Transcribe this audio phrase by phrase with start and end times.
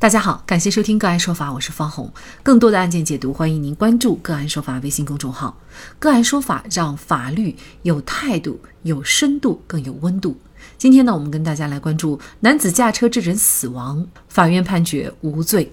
[0.00, 2.10] 大家好，感谢收听个案说法，我是方红。
[2.42, 5.54] 更多的案件解读，欢迎您关注个案说法微信公众号。
[5.98, 10.34] 个案说法让法律有态度、有深度、更有温度。
[10.78, 15.70] 今天呢，我们跟大家来关注男子驾车致人死亡，法院判决无罪。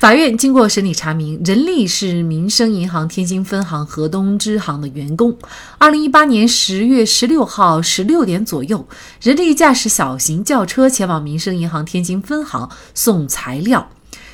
[0.00, 5.36] 法院经过审理查明，任丽是民生银行天津分行河东支行的员工。
[5.76, 8.88] 二零一八年十月十六号十六点左右，
[9.20, 13.90] 任丽驾驶小型轿车前往民生银行天津分行送材料。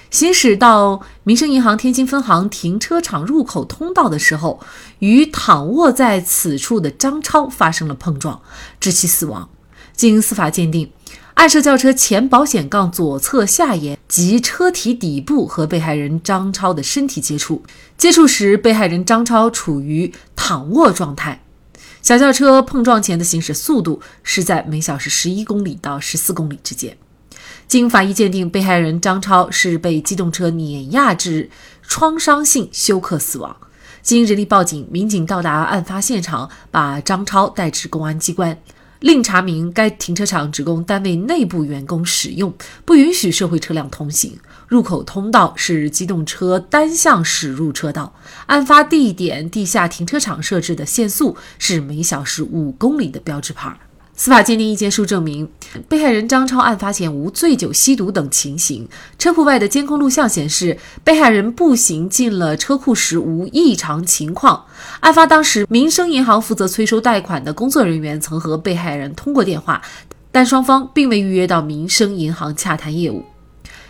[0.09, 4.61] 行驶到民生银行天津分行停车场入口通道的时候，
[5.01, 8.41] 与躺卧在此处的张超发生了碰撞，
[8.79, 9.49] 致其死亡。
[9.97, 10.93] 经司法鉴定。
[11.37, 17.63] 案涉轿车前保险杠左侧下沿及车体底部和被害人张超的身体接触，
[17.99, 21.43] 接触时被害人张超处于躺卧状态。
[22.01, 26.97] 小轿车碰撞前的行驶速度是在每小时十一公里到十四公里之间。
[27.69, 31.51] 经法医鉴定，被害人张超是被机动车碾压致
[31.83, 33.55] 创伤性休克死亡。
[34.01, 38.57] 经人力报警，民警到达案发现场，把张超带至公安机关。
[39.01, 44.39] 另查明，该停车场只供单位内部员工使用，不允许社会车辆通行。
[44.69, 48.15] 入口通道是机动车单向驶入车道。
[48.47, 53.79] 案发地点地下停车场设置的限速是每小时五公里的标志牌。
[54.19, 55.47] 司法鉴定意见书证明，
[55.91, 58.89] 被害人张超案发前无醉酒、吸毒等情形。
[59.19, 64.65] 车库外的监控录像显示，被害人步行进了车库时无异常情况。
[65.01, 69.83] 案发当时，民生银行负责催收贷款的工作人员曾和被害人通过电话，
[70.33, 73.23] 但双方并未预约到民生银行洽谈业务。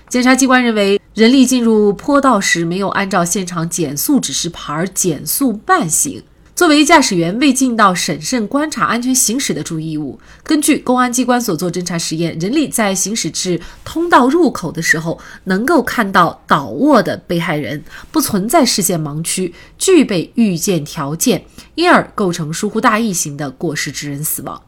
[0.09, 6.25] 检察机关认为，人力进入坡道时没有按照现场减速指示牌减速慢行。
[6.57, 10.19] 作为驾驶员，未尽到审慎观察、安全行驶的注意义务。
[10.43, 24.63] 根据公安机关所做侦查实验，人力在行驶至通道入口的时候，能够看到倒卧的被害人，不存在视线盲区，具备预见条件，因而构成疏忽大意型的过失致人死亡。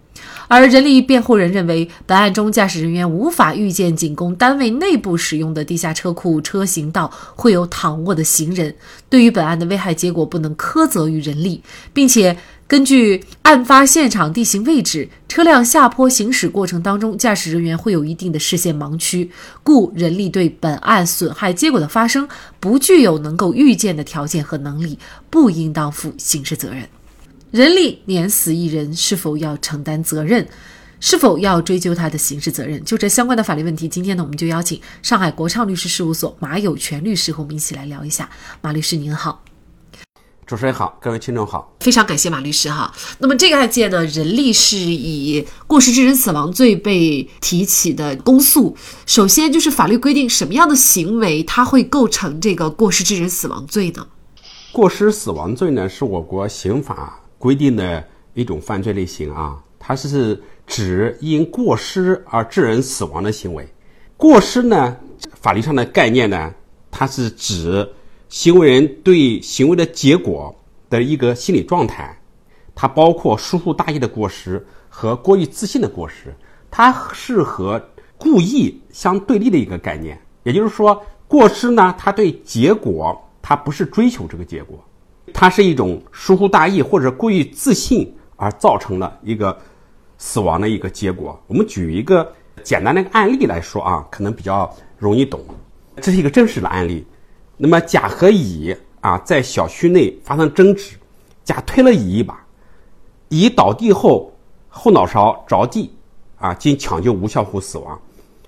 [0.49, 8.75] 而人力辩护人认为，本案中驾驶人员无法预见仅供单位内部使用的地下车库车行道会有躺卧的行人，
[9.11, 12.37] 对于本案的危害结果不能苛责于人力，并且
[12.67, 19.31] 根据案发现场地形位置，车辆下坡行驶过程当中，驾驶人员会有一定的视线盲区，
[19.63, 22.27] 故人力对本案损害结果的发生
[22.59, 24.99] 不具有能够预见的条件和能力，
[25.29, 26.89] 不应当负刑事责任。
[27.51, 30.47] 人力碾死一人，是否要承担责任？
[31.01, 32.83] 是否要追究他的刑事责任？
[32.85, 38.29] 就这相关的法律问题，今天呢，我们就邀请上海国畅律师事务所马有权律师和我们一起来聊一下。
[38.61, 39.43] 马律师您好，
[40.45, 42.93] 主持人好，各位听众好，非常感谢马律师哈。
[43.19, 48.77] 那么这个案件呢，人力是以过失致人死亡罪被提起的公诉。
[49.07, 54.07] 首先就是法律规定什么样的行为，它会构成这个过失致人死亡罪呢？
[54.73, 57.21] 过失死亡罪呢，是我国刑法。
[57.39, 58.05] 规定的
[58.35, 63.67] 一种犯罪类型啊，它是指因过失而致人死亡的行为。
[64.17, 64.97] 过失呢，
[65.41, 66.53] 法律上的概念呢，
[66.91, 67.89] 它是指
[68.29, 70.55] 行为人对行为的结果
[70.91, 72.19] 的一个心理状态，
[72.75, 76.35] 它包括疏忽大意的过失和过于自信的过失，
[76.71, 77.81] 它是和
[78.17, 80.21] 故意相对立的一个概念。
[80.43, 84.83] 也就是说，过失呢，它对结果，它不是追求这个结果。
[85.33, 89.57] 它是一种疏忽大意或者过于自信而造成了一个
[90.17, 91.41] 死亡的一个结果。
[91.47, 92.31] 我们举一个
[92.63, 95.41] 简单的案例来说啊，可能比较容易懂。
[96.01, 97.05] 这是一个真实的案例。
[97.57, 100.97] 那么甲和乙啊在小区内发生争执，
[101.45, 102.41] 甲推了乙一把，
[103.29, 104.33] 乙倒地后
[104.69, 105.91] 后脑勺着地
[106.39, 108.01] 啊，经抢救无效后死亡。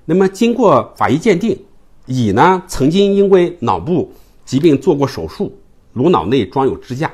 [0.05, 1.59] 那么经过法医鉴定，
[2.07, 4.13] 乙呢曾经因为脑部
[4.45, 5.53] 疾病做过手术。
[6.01, 7.13] 颅脑内装有支架，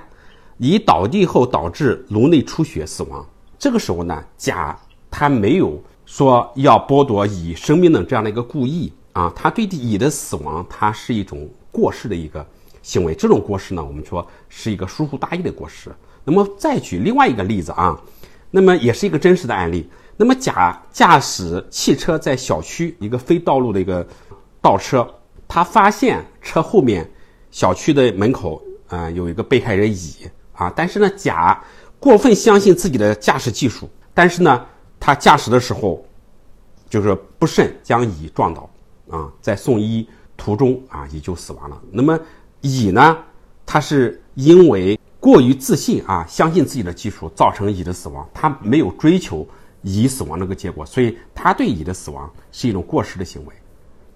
[0.59, 3.27] 乙倒地后导致颅内出血死亡。
[3.59, 4.79] 这个时候呢，甲
[5.11, 12.47] 他没有说要剥夺乙生命的这样的一个故意啊，他对乙的死亡，他是一种过失的一个
[12.81, 13.13] 行为。
[13.13, 15.91] 这种过失呢，我们说是一个疏忽大意的过失。
[16.23, 18.01] 那么再举另外一个例子啊，
[18.53, 19.91] 那么也是一个真实的案例。
[20.17, 24.07] 那么甲驾驶汽车在小区一个非道路的一个
[24.63, 25.05] 倒车，
[25.49, 27.11] 他发现车后面
[27.51, 28.63] 小区的门口。
[28.89, 31.63] 啊，有一个被害人乙啊，但是呢，甲
[31.99, 34.67] 过分相信自己的驾驶技术，但是呢，
[34.99, 36.05] 他驾驶的时候
[36.89, 38.71] 就是不慎将乙撞倒
[39.11, 41.81] 啊，在送医途中啊，乙就死亡了。
[41.91, 42.19] 那么
[42.61, 43.19] 乙呢，
[43.65, 49.47] 他是因为过于自信啊，相信自己的技术，造成乙的死亡，他没有追求
[49.83, 53.55] 乙死亡这个结果，所以他对乙的死亡是一种过失的行为。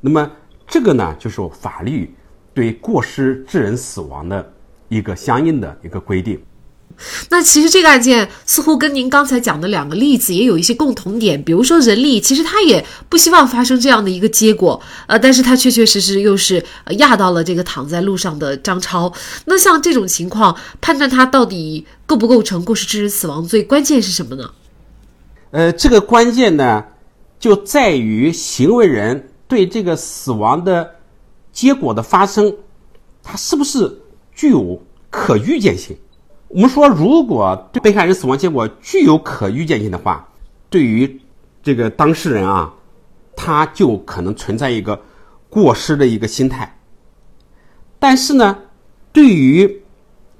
[0.01, 0.31] 那么
[0.67, 2.15] 这个呢，就是法律
[2.55, 4.53] 对过失致人死亡的
[4.91, 6.39] 一个相应的一个规定。
[7.31, 16.63] 那其实这个案件似乎跟您刚才讲的两个例子也有一些共同点，比如说人力，其实他也不希望发生这样的一个结果，呃，但是他确确实实又是
[16.99, 19.11] 压到了这个躺在路上的张超。
[19.47, 24.51] 那像这种情况，判断他到底构不构成过失致人死亡罪，关键是什么呢？
[25.53, 26.85] 呃，这个关键呢，
[27.39, 30.97] 就在于行为人对这个死亡的
[31.51, 32.55] 结果的发生，
[33.23, 33.91] 他是不是
[34.35, 34.81] 具有
[35.11, 35.97] 可预见性。
[36.49, 40.29] 我们说，如果对被害人死亡结果具有可预见性的话，
[40.69, 41.21] 对于
[41.63, 42.75] 这个当事人啊，
[43.37, 45.01] 他就可能存在一个
[45.49, 46.79] 过失的一个心态。
[47.99, 48.59] 但是呢，
[49.13, 49.83] 对于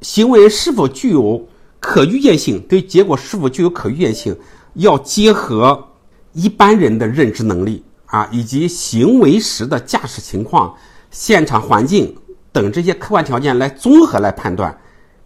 [0.01, 1.47] 行为是否具有
[1.79, 4.37] 可预见性，对结果是否具有可预见性，
[4.75, 5.89] 要结合
[6.33, 10.75] 一般人的认知能力啊，以及行为时的驾驶情况、
[11.11, 12.17] 现场环境
[12.53, 14.77] 等这些客观条件来综合来判断。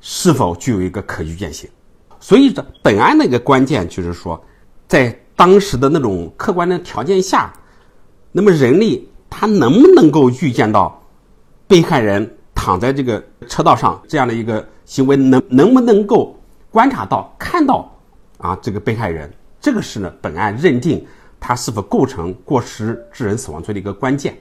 [0.07, 1.67] 是否具有一个可预见性？
[2.21, 4.39] 所以这本案的一个关键就是说，
[4.87, 7.51] 在当时的那种客观的条件下，
[8.31, 11.03] 那么人力他能不能够预见到
[11.67, 16.39] 被害人躺在这个车道上这样的一个行为，能能不能够
[16.71, 17.91] 观察到看到
[18.37, 19.33] 啊这个被害人？
[19.59, 21.03] 这个是呢本案认定
[21.41, 24.37] 他是否构成过失致人死亡罪的一个关键。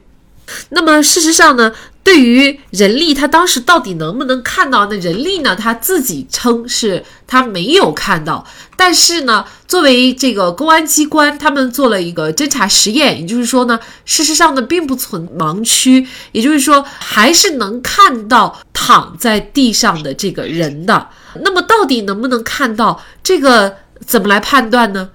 [0.70, 1.72] 那么事实上呢，
[2.04, 4.86] 对于人力，他当时到底能不能看到？
[4.88, 8.46] 那人力呢，他自己称是他没有看到。
[8.76, 21.08] 但是呢，作为这个公安机关，他们做了一个侦查实验，也就是说呢，事实上呢，并不存盲区，也就是说，还是能看到躺在地上的这个人的。
[21.42, 23.78] 那么，到底能不能看到这个？
[24.06, 25.12] 怎么来判断呢？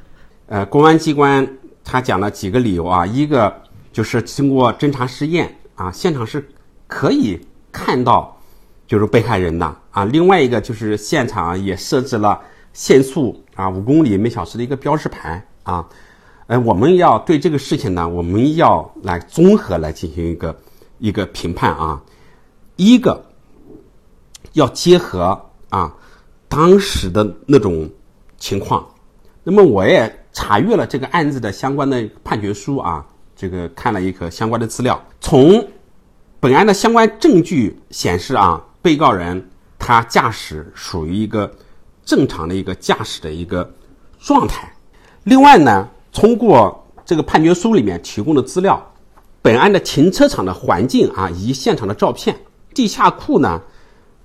[0.46, 1.46] 呃，公安机关
[1.84, 3.52] 他讲了几个理由啊，一个。
[3.92, 6.48] 就是经过侦查实验啊，现场是
[6.86, 7.40] 可以
[7.72, 8.40] 看到
[8.86, 10.04] 就是被害人的啊。
[10.04, 12.40] 另外一个就是现场也设置了
[12.72, 15.88] 限速啊五公里每小时的一个标识牌啊。
[16.46, 20.58] 呃，我们要对这个事情呢，我们要来综合来进行一个
[20.98, 22.02] 一个评判啊。
[22.76, 23.26] 一个
[24.52, 25.94] 要结合啊
[26.48, 27.90] 当时的那种
[28.38, 28.86] 情况。
[29.42, 33.06] 那么我也查阅了这个案子的相关的判决书啊。
[33.38, 35.64] 这个看了一个相关的资料，从
[36.40, 39.48] 本案的相关证据显示啊，被告人
[39.78, 41.48] 他驾驶属于一个
[42.04, 43.72] 正常的一个驾驶的一个
[44.18, 44.68] 状态。
[45.22, 48.84] 另外呢，通过这个判决书里面提供的资料，
[49.40, 52.36] 本案的停车场的环境啊，以及现场的照片，
[52.74, 53.62] 地下库呢，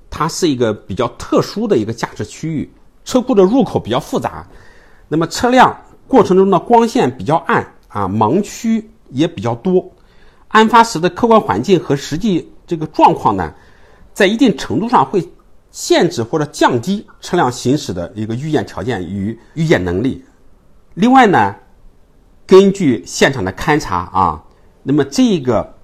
[0.10, 2.74] 它是一个比较特殊的一个驾驶区域，
[3.06, 4.48] 车库的入口比较复杂，
[5.08, 8.90] 那么车辆过程中的光线比较暗啊，盲区。
[9.14, 9.92] 也比较多，
[10.50, 13.54] 案发时的客观环境和实际这个状况呢，
[14.14, 15.32] 在一定程度上会
[15.72, 20.24] 限制或者降低车辆行驶的一个预见条件与预见能力。
[20.96, 21.56] 另外呢，
[22.46, 24.44] 根据现场的勘查啊，
[24.84, 25.76] 那么这个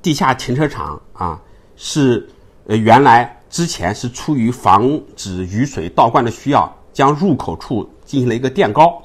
[0.00, 1.40] 地下停车场啊
[1.76, 2.28] 是
[2.66, 9.02] 呃原来之前是出于防止雨水倒灌的需要，将入口处进行了一个垫高。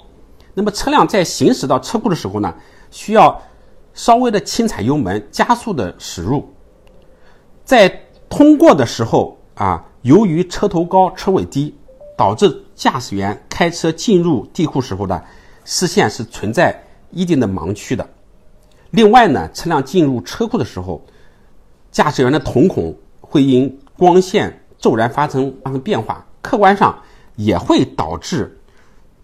[0.53, 2.53] 那么车辆在行驶到车库的时候呢，
[2.89, 3.41] 需要。
[3.93, 6.47] 稍微的轻踩油门，加速的驶入，
[7.65, 11.75] 在通过的时候啊，由于车头高车尾低，
[12.17, 15.21] 导致驾驶员开车进入地库时候呢，
[15.65, 18.07] 视线是存在一定的盲区的。
[18.91, 21.01] 另外呢，车辆进入车库的时候，
[21.91, 26.97] 驾驶员的瞳孔会因光线骤然发生发生变化，客观上
[27.35, 28.57] 也会导致。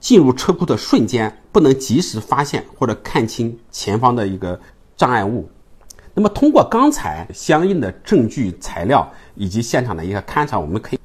[0.07, 4.57] 进入车库的瞬间不能及时发现或者看清前方的一个
[4.95, 5.49] 障碍物，
[6.13, 10.99] 那么通过刚才相应的证据材料以及现场的一个勘查，我们可以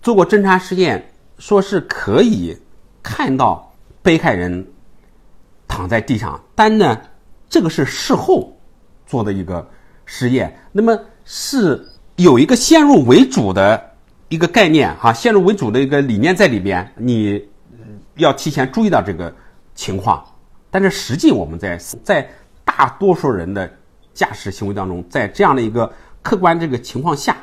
[0.00, 2.56] 做过侦查实验，说是可以
[3.02, 4.66] 看到被害人
[5.68, 6.98] 躺在地上，但呢，
[7.46, 8.56] 这个是事后
[9.06, 9.68] 做的一个
[10.06, 13.90] 实验，那么是有一个先入为主的
[14.30, 17.46] 一个概念哈，先入为主的一个理念在里边，你。
[18.16, 19.34] 要提前注意到这个
[19.74, 20.24] 情况，
[20.70, 22.28] 但是实际我们在在
[22.64, 23.70] 大多数人的
[24.12, 25.92] 驾驶行为当中，在这样的一个
[26.22, 27.36] 客观这个情况下，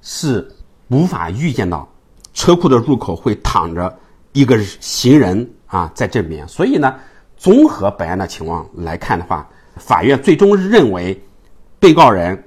[0.00, 0.50] 是
[0.88, 1.88] 无法预见到
[2.34, 3.98] 车库的入口会躺着
[4.32, 6.46] 一个行人啊在这边。
[6.46, 6.94] 所以呢，
[7.36, 11.18] 综合本案的情况来看的话，法院最终认为
[11.78, 12.44] 被告人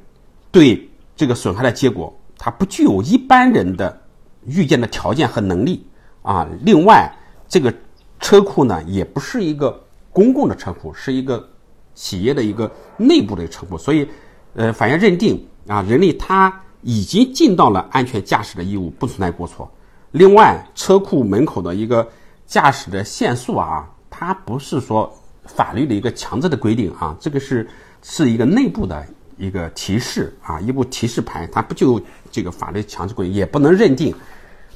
[0.52, 4.02] 对这个损害的结果，他不具有一般人的
[4.46, 5.88] 预见的条件和能力。
[6.26, 7.10] 啊，另外，
[7.48, 7.72] 这个
[8.20, 9.80] 车库呢也不是一个
[10.12, 11.48] 公共的车库，是一个
[11.94, 14.10] 企业的一个内部的车库，所以，
[14.56, 16.52] 呃，法院认定啊，人力他
[16.82, 19.72] 已经尽到了安全驾驶的义务，不存在过错。
[20.12, 22.08] 另外，车库门口的一个
[22.48, 25.14] 驾驶的限速啊，它不是说
[25.46, 27.70] 法律的一个强制的规定啊，这个是
[28.02, 29.06] 是一个内部的
[29.38, 32.02] 一个提示啊，一部提示牌，它不就
[32.32, 34.16] 这个法律强制规定，也不能认定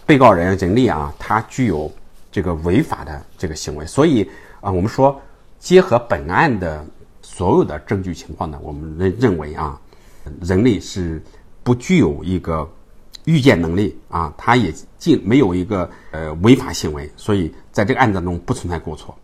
[0.09, 1.91] 被告人人力啊，他具有
[2.31, 3.85] 这个违法的这个行为。
[3.85, 4.27] 所以
[4.59, 5.21] 啊，我们说
[5.59, 6.83] 结合本案的。
[7.21, 9.79] 所有的证据情况呢，我们认认为啊，
[10.41, 11.21] 人力是
[11.63, 12.67] 不具有一个
[13.25, 19.15] 预见能力啊，他也尽没有一个呃违法行为，所以在这个案子中不存在过错。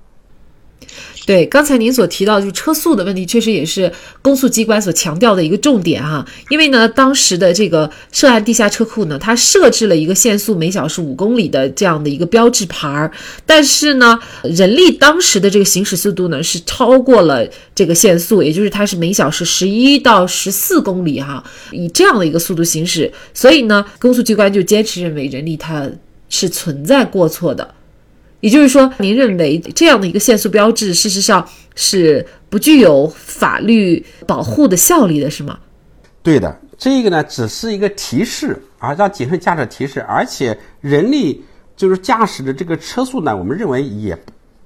[1.25, 3.91] 对，刚才您所提到就车速的问题，确实也是
[4.21, 6.23] 公诉机关所强调的一个重点哈。
[6.49, 13.11] 因为呢，当时的这个涉案地下车库呢，它设置了一个限速每小时五公里的这样的一个标志牌儿，
[13.43, 25.89] 但是呢，人力当时的这个行驶速度呢是超过了这个限速，也就是它是每小时十一到十四公里哈，以这样的一个速度行驶，所以呢，公诉机关就坚持认为人力它
[26.29, 27.74] 是存在过错的。
[28.45, 35.57] 也就是说，您认为这样的一个限速标志，事实上是不具有法律保护的效力的，是吗？
[36.21, 41.43] 对的，这个呢只是一个提示啊，让谨慎驾驶提示，而且人力
[41.75, 44.15] 就是驾驶的这个车速呢，我们认为也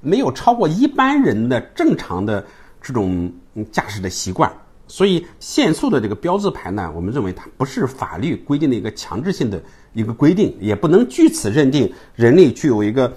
[0.02, 2.46] 没有超过一般人的正常的
[2.82, 3.32] 这种
[3.72, 4.52] 驾驶的习惯，
[4.90, 9.58] 所以限速的这个标志牌呢，我们认为它不是法律规定的一个强制性的
[9.94, 13.10] 一个规定，也不能据此认定人力具有一个。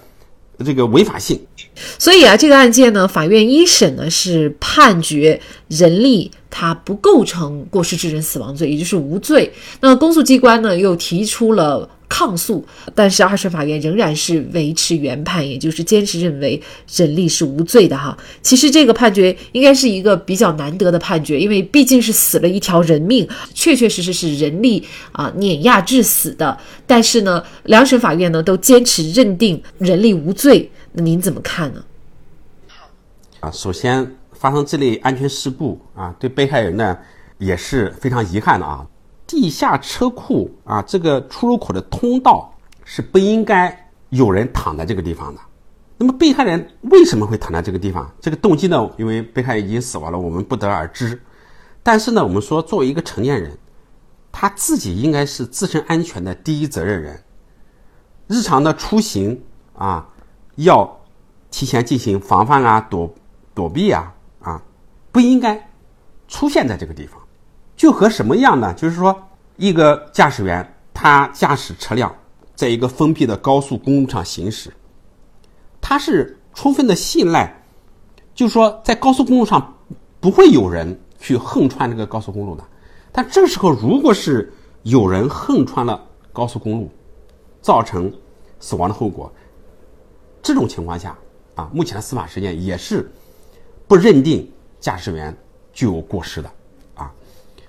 [0.64, 1.40] 这个违法性，
[1.98, 9.52] 所以啊，这个案件呢，法院一审呢是判决人力他不构成过失致人死亡罪，也就是无罪。
[9.80, 11.88] 那公诉机关呢又提出了。
[12.12, 12.62] 抗诉，
[12.94, 16.62] 但是二审法院仍然是维持原判，也就是坚持认为
[16.94, 18.14] 人力是无罪的哈。
[18.42, 26.58] 其实这个判决应该是一个比较难得的判决，因为毕竟是死了一条人命，确确实实是人力啊碾压致死的。
[26.86, 31.82] 但是呢，两审法院呢都坚持认定人力无罪，那您怎么看呢？
[33.40, 36.98] 啊，首先发生这类安全事故啊，对被害人呢
[37.38, 38.86] 也是非常遗憾的啊。
[39.32, 42.52] 地下车库啊，这个出入口的通道
[42.84, 45.40] 是不应该有人躺在这个地方的。
[45.96, 48.12] 那么被害人为什么会躺在这个地方？
[48.20, 48.90] 这个动机呢？
[48.98, 51.18] 因为被害人已经死亡了，我们不得而知。
[51.82, 53.56] 但是呢，我们说作为一个成年人，
[54.30, 57.18] 他自己应该是自身安全的第一责任人。
[58.26, 59.42] 日常的出行
[59.74, 60.06] 啊，
[60.56, 61.00] 要
[61.50, 63.10] 提前进行防范啊、躲
[63.54, 64.12] 躲避啊
[64.42, 64.62] 啊，
[65.10, 65.70] 不应该
[66.28, 67.18] 出现在这个地方。
[67.82, 68.72] 就和什么样呢？
[68.74, 69.12] 就是说，
[69.56, 72.14] 一个驾驶员他驾驶车辆
[72.54, 74.72] 在一个封闭的高速公路上行驶，
[75.80, 77.52] 他是充分的信赖，
[78.36, 79.76] 就是说在高速公路上
[80.20, 82.62] 不会有人去横穿这个高速公路的。
[83.10, 84.52] 但这时候，如果是
[84.84, 86.00] 有人横穿了
[86.32, 86.88] 高速公路，
[87.60, 88.08] 造成
[88.60, 89.28] 死亡的后果，
[90.40, 91.18] 这种情况下
[91.56, 93.10] 啊，目前的司法实践也是
[93.88, 94.48] 不认定
[94.78, 95.36] 驾驶员
[95.72, 96.48] 具有过失的。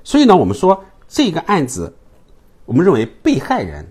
[0.04, 1.94] 所以呢，我们说这个案子，
[2.66, 3.86] 我们认为被害人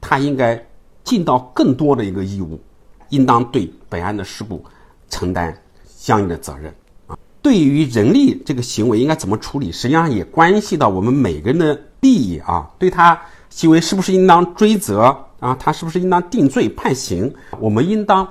[0.00, 0.64] 他应该
[1.02, 2.60] 尽到更多的一个义务，
[3.08, 4.64] 应当对本案的事故
[5.08, 6.72] 承担相应的责任
[7.06, 7.18] 啊。
[7.42, 12.70] 对于人力这个行为应该怎么处理，实际上也关系到我们每个人的利益啊。
[12.78, 15.02] 对他行为是不是应当追责
[15.40, 15.56] 啊？
[15.58, 17.34] 他是不是应当定罪判刑？
[17.58, 18.28] 我们应当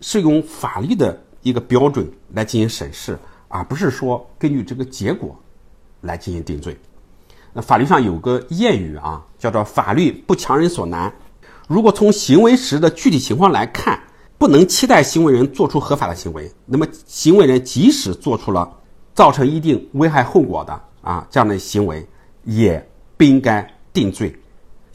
[0.00, 5.38] 是用法律的一个标准来进行审视，而不是说根据这个结果。
[6.04, 6.76] 来进行定罪。
[7.52, 11.12] 那法律上有个谚语啊，叫做“法律不强人所难”。
[11.68, 13.98] 如果从行为时的具体情况来看，
[14.38, 18.68] 不能期待行为人做出合法的行为，那么行为人即使做出了
[19.14, 22.04] 造成一定危害后果的啊这样的行为，
[22.42, 22.84] 也
[23.16, 24.36] 不应该定罪。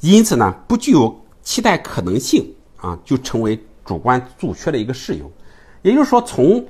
[0.01, 5.31] 因此呢，不具有期待可能性啊，就成为主观阻缺的一个事由。
[5.81, 6.63] 也就是说，从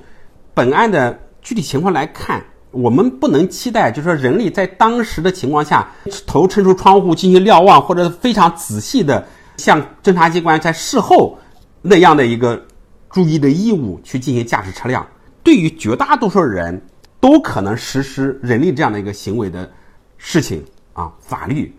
[0.54, 2.40] 本案的具体情况来看。
[2.70, 5.90] 我们不能期待，就是说，人力在当时的情况下，
[6.26, 11.36] 头伸出窗户进行瞭望，或者非常仔细的像侦查机关在事后
[11.82, 12.62] 那样的一个
[13.10, 15.06] 注意的义务去进行驾驶车辆。
[15.42, 16.80] 对于绝大多数人
[17.18, 19.68] 都可能实施人力这样的一个行为的
[20.16, 21.74] 事情啊，法律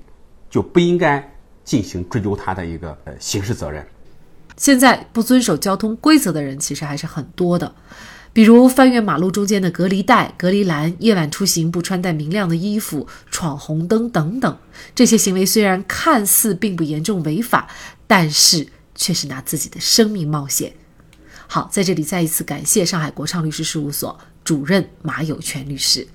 [0.49, 1.25] 就不应该
[1.63, 3.85] 进行追究他的一个呃刑事责任。
[4.57, 7.73] 现在不遵守交通规则的人其实还是很多的。
[8.33, 14.57] 比如翻越马路中间的隔离带、隔离栏，夜晚出行不穿戴明亮的衣服、闯红灯等等，
[14.95, 17.67] 这些行为虽然看似并不严重违法，
[18.07, 20.71] 但是却是拿自己的生命冒险。
[21.47, 24.63] 好，在这里再一次感谢上海国畅律师事务所主。
[24.63, 26.07] 任马有全律师。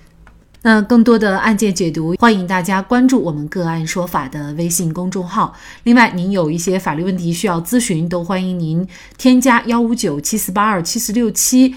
[0.62, 5.54] 那更多的案件解读，欢迎大家关注我们“个案说法”的微信公众号。
[5.84, 11.76] 另外，您有一些法律问题需要咨询，都欢迎您添加幺五九七四八二七四六七